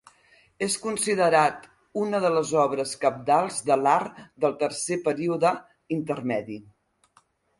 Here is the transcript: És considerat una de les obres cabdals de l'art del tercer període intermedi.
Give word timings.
És 0.67 0.75
considerat 0.85 1.67
una 2.03 2.21
de 2.23 2.31
les 2.37 2.53
obres 2.61 2.95
cabdals 3.03 3.59
de 3.69 3.77
l'art 3.83 4.17
del 4.45 4.57
tercer 4.65 4.99
període 5.09 5.55
intermedi. 5.99 6.61